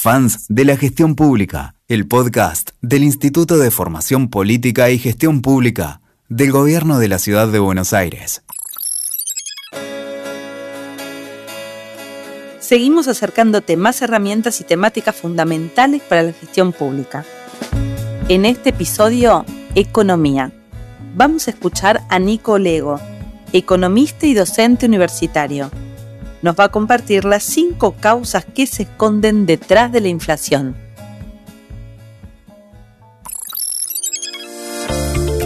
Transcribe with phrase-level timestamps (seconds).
[0.00, 6.00] fans de la gestión pública, el podcast del Instituto de Formación Política y Gestión Pública
[6.30, 8.42] del Gobierno de la Ciudad de Buenos Aires.
[12.60, 17.26] Seguimos acercándote más herramientas y temáticas fundamentales para la gestión pública.
[18.30, 19.44] En este episodio,
[19.74, 20.50] Economía.
[21.14, 22.98] Vamos a escuchar a Nico Lego,
[23.52, 25.70] economista y docente universitario
[26.42, 30.76] nos va a compartir las cinco causas que se esconden detrás de la inflación.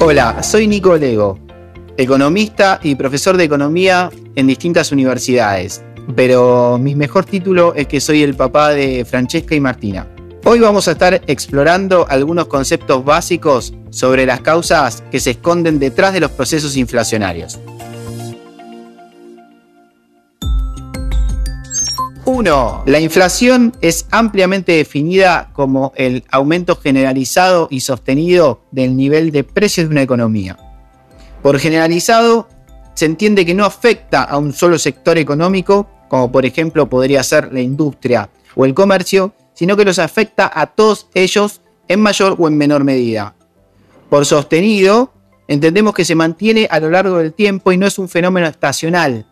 [0.00, 1.38] Hola, soy Nico Lego,
[1.96, 5.82] economista y profesor de economía en distintas universidades,
[6.16, 10.06] pero mi mejor título es que soy el papá de Francesca y Martina.
[10.44, 16.14] Hoy vamos a estar explorando algunos conceptos básicos sobre las causas que se esconden detrás
[16.14, 17.60] de los procesos inflacionarios.
[22.24, 22.84] 1.
[22.86, 29.88] La inflación es ampliamente definida como el aumento generalizado y sostenido del nivel de precios
[29.88, 30.56] de una economía.
[31.42, 32.48] Por generalizado,
[32.94, 37.52] se entiende que no afecta a un solo sector económico, como por ejemplo podría ser
[37.52, 42.48] la industria o el comercio, sino que los afecta a todos ellos en mayor o
[42.48, 43.34] en menor medida.
[44.08, 45.12] Por sostenido,
[45.48, 49.26] entendemos que se mantiene a lo largo del tiempo y no es un fenómeno estacional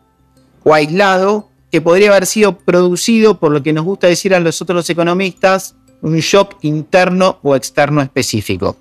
[0.65, 4.61] o aislado que podría haber sido producido por lo que nos gusta decir a los
[4.63, 8.77] otros economistas, un shock interno o externo específico.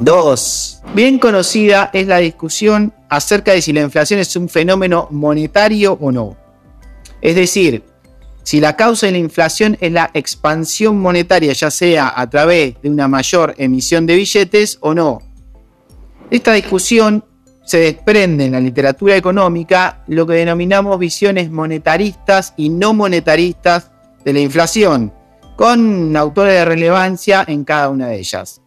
[0.00, 0.82] 2.
[0.94, 6.10] Bien conocida es la discusión acerca de si la inflación es un fenómeno monetario o
[6.10, 6.36] no.
[7.20, 7.84] Es decir,
[8.42, 12.90] si la causa de la inflación es la expansión monetaria, ya sea a través de
[12.90, 15.20] una mayor emisión de billetes o no.
[16.30, 17.24] Esta discusión
[17.64, 23.90] se desprende en la literatura económica lo que denominamos visiones monetaristas y no monetaristas
[24.24, 25.12] de la inflación,
[25.56, 28.60] con autores de relevancia en cada una de ellas.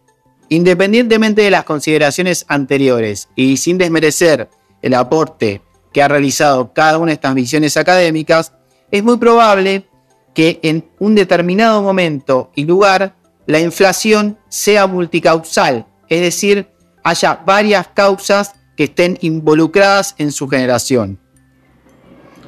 [0.48, 4.48] Independientemente de las consideraciones anteriores y sin desmerecer
[4.80, 8.52] el aporte que ha realizado cada una de estas visiones académicas,
[8.90, 9.88] es muy probable
[10.34, 13.16] que en un determinado momento y lugar
[13.46, 16.68] la inflación sea multicausal, es decir,
[17.02, 21.18] haya varias causas que estén involucradas en su generación.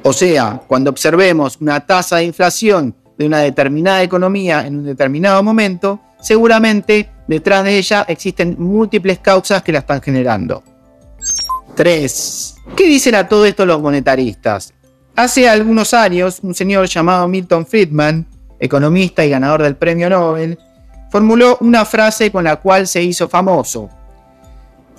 [0.03, 5.43] O sea, cuando observemos una tasa de inflación de una determinada economía en un determinado
[5.43, 10.63] momento, seguramente detrás de ella existen múltiples causas que la están generando.
[11.75, 12.55] 3.
[12.75, 14.73] ¿Qué dicen a todo esto los monetaristas?
[15.15, 18.25] Hace algunos años, un señor llamado Milton Friedman,
[18.59, 20.57] economista y ganador del premio Nobel,
[21.11, 23.89] formuló una frase con la cual se hizo famoso.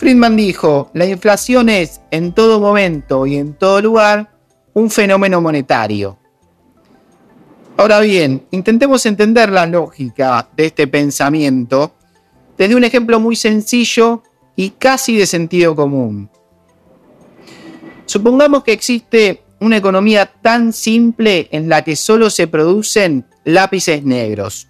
[0.01, 4.35] Friedman dijo, la inflación es en todo momento y en todo lugar
[4.73, 6.19] un fenómeno monetario.
[7.77, 11.97] Ahora bien, intentemos entender la lógica de este pensamiento
[12.57, 14.23] desde un ejemplo muy sencillo
[14.57, 16.31] y casi de sentido común.
[18.07, 24.67] Supongamos que existe una economía tan simple en la que solo se producen lápices negros.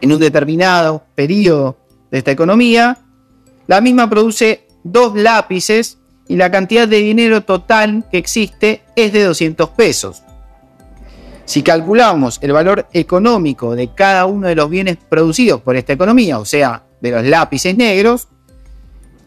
[0.00, 1.78] En un determinado periodo
[2.10, 3.03] de esta economía,
[3.66, 5.98] la misma produce dos lápices
[6.28, 10.22] y la cantidad de dinero total que existe es de 200 pesos.
[11.44, 16.38] Si calculamos el valor económico de cada uno de los bienes producidos por esta economía,
[16.38, 18.28] o sea, de los lápices negros,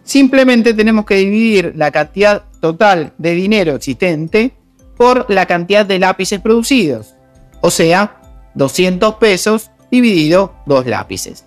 [0.03, 4.53] simplemente tenemos que dividir la cantidad total de dinero existente
[4.97, 7.13] por la cantidad de lápices producidos,
[7.61, 8.19] o sea,
[8.55, 11.45] 200 pesos dividido dos lápices.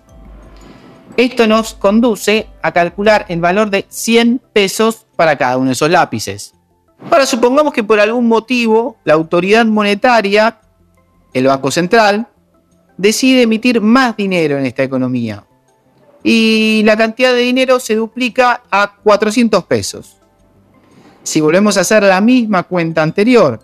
[1.17, 5.89] Esto nos conduce a calcular el valor de 100 pesos para cada uno de esos
[5.89, 6.53] lápices.
[7.09, 10.59] Ahora supongamos que por algún motivo la autoridad monetaria,
[11.33, 12.27] el Banco Central,
[12.97, 15.43] decide emitir más dinero en esta economía.
[16.23, 20.17] Y la cantidad de dinero se duplica a 400 pesos.
[21.23, 23.59] Si volvemos a hacer la misma cuenta anterior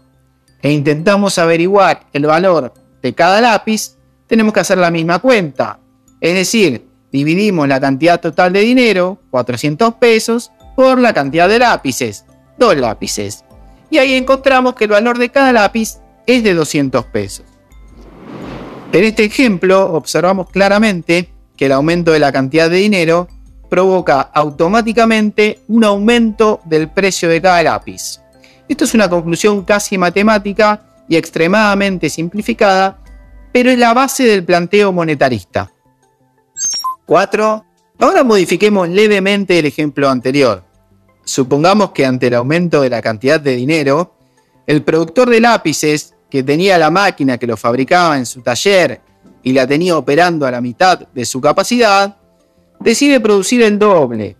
[0.61, 5.79] e intentamos averiguar el valor de cada lápiz, tenemos que hacer la misma cuenta.
[6.19, 6.87] Es decir,
[7.17, 12.25] dividimos la cantidad total de dinero, 400 pesos, por la cantidad de lápices,
[12.59, 13.43] dos lápices.
[13.89, 15.97] Y ahí encontramos que el valor de cada lápiz
[16.27, 17.45] es de 200 pesos.
[18.91, 23.27] En este ejemplo observamos claramente que el aumento de la cantidad de dinero
[23.69, 28.21] provoca automáticamente un aumento del precio de cada lápiz.
[28.69, 32.99] Esto es una conclusión casi matemática y extremadamente simplificada,
[33.51, 35.71] pero es la base del planteo monetarista.
[37.07, 37.65] 4.
[38.00, 40.63] Ahora modifiquemos levemente el ejemplo anterior.
[41.24, 44.13] Supongamos que ante el aumento de la cantidad de dinero,
[44.68, 49.01] el productor de lápices que tenía la máquina que lo fabricaba en su taller
[49.42, 52.18] y la tenía operando a la mitad de su capacidad,
[52.81, 54.36] decide producir el doble,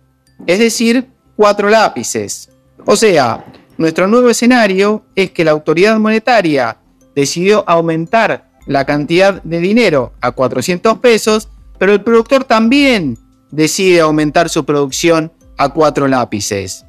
[0.46, 2.50] es decir, cuatro lápices.
[2.84, 3.46] O sea,
[3.78, 6.76] nuestro nuevo escenario es que la autoridad monetaria
[7.14, 13.18] decidió aumentar la cantidad de dinero a 400 pesos, pero el productor también
[13.50, 16.84] decide aumentar su producción a cuatro lápices.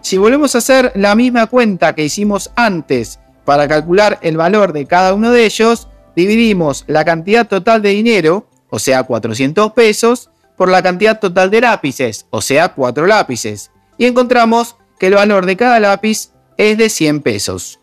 [0.00, 4.86] Si volvemos a hacer la misma cuenta que hicimos antes para calcular el valor de
[4.86, 10.68] cada uno de ellos, dividimos la cantidad total de dinero, o sea 400 pesos, por
[10.68, 15.56] la cantidad total de lápices, o sea 4 lápices, y encontramos que el valor de
[15.56, 17.80] cada lápiz es de 100 pesos.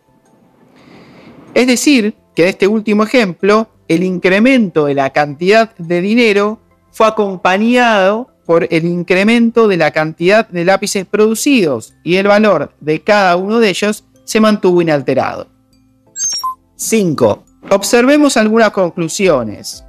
[1.53, 6.61] Es decir, que en este último ejemplo, el incremento de la cantidad de dinero
[6.91, 13.01] fue acompañado por el incremento de la cantidad de lápices producidos y el valor de
[13.01, 15.47] cada uno de ellos se mantuvo inalterado.
[16.77, 17.43] 5.
[17.69, 19.83] Observemos algunas conclusiones.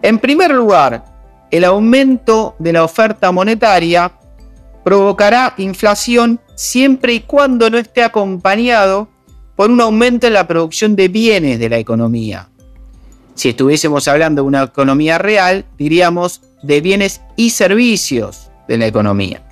[0.00, 1.04] En primer lugar,
[1.50, 4.12] el aumento de la oferta monetaria
[4.84, 9.08] provocará inflación siempre y cuando no esté acompañado
[9.56, 12.46] por un aumento en la producción de bienes de la economía.
[13.40, 19.42] Si estuviésemos hablando de una economía real, diríamos de bienes y servicios de la economía.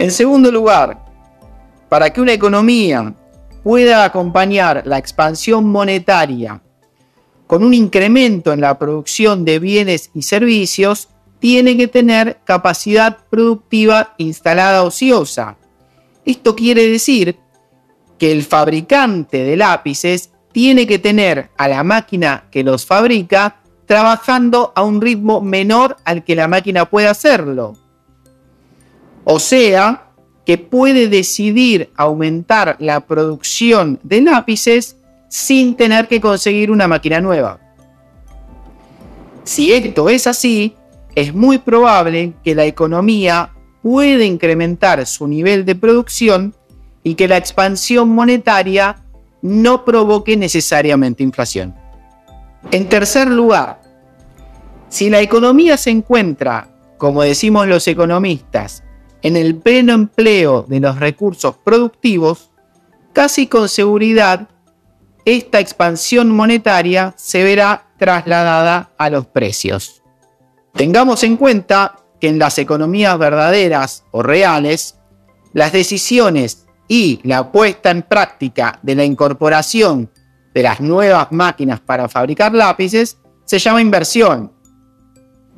[0.00, 1.04] En segundo lugar,
[1.88, 3.14] para que una economía
[3.62, 6.60] pueda acompañar la expansión monetaria
[7.46, 11.08] con un incremento en la producción de bienes y servicios,
[11.38, 15.58] tiene que tener capacidad productiva instalada ociosa.
[16.24, 17.36] Esto quiere decir
[18.18, 23.56] que el fabricante de lápices tiene que tener a la máquina que los fabrica
[23.86, 27.76] trabajando a un ritmo menor al que la máquina puede hacerlo.
[29.24, 30.08] O sea,
[30.46, 34.96] que puede decidir aumentar la producción de lápices
[35.28, 37.60] sin tener que conseguir una máquina nueva.
[39.44, 40.76] Si esto es así,
[41.14, 43.50] es muy probable que la economía
[43.82, 46.54] pueda incrementar su nivel de producción
[47.02, 49.01] y que la expansión monetaria
[49.42, 51.74] no provoque necesariamente inflación.
[52.70, 53.80] En tercer lugar,
[54.88, 58.84] si la economía se encuentra, como decimos los economistas,
[59.22, 62.50] en el pleno empleo de los recursos productivos,
[63.12, 64.48] casi con seguridad
[65.24, 70.02] esta expansión monetaria se verá trasladada a los precios.
[70.74, 74.98] Tengamos en cuenta que en las economías verdaderas o reales,
[75.52, 80.10] las decisiones y la puesta en práctica de la incorporación
[80.54, 84.52] de las nuevas máquinas para fabricar lápices se llama inversión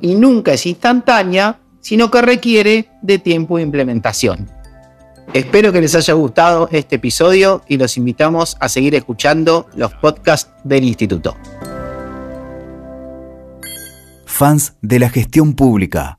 [0.01, 4.49] y nunca es instantánea, sino que requiere de tiempo de implementación.
[5.33, 10.51] Espero que les haya gustado este episodio y los invitamos a seguir escuchando los podcasts
[10.63, 11.35] del instituto.
[14.25, 16.13] Fans de la gestión pública